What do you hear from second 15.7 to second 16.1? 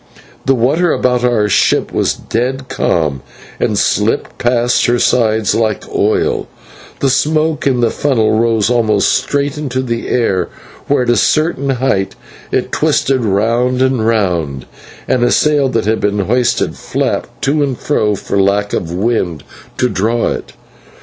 had